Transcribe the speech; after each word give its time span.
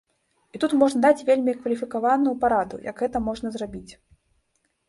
І 0.55 0.61
тут 0.63 0.71
можна 0.83 1.01
даць 1.05 1.25
вельмі 1.27 1.53
кваліфікаваную 1.59 2.35
параду, 2.47 2.75
як 2.89 2.95
гэта 3.05 3.17
можна 3.27 3.47
зрабіць. 3.59 3.89